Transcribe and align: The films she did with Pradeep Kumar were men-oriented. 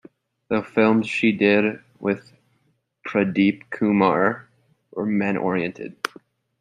The 0.47 0.63
films 0.63 1.07
she 1.07 1.31
did 1.31 1.79
with 1.99 2.31
Pradeep 3.07 3.69
Kumar 3.69 4.47
were 4.89 5.05
men-oriented. 5.05 5.95